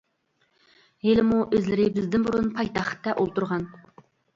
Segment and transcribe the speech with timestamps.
[1.09, 3.73] ھېلىمۇ ئۆزلىرى بىزدىن بۇرۇن پايتەختتە ئولتۇرغان.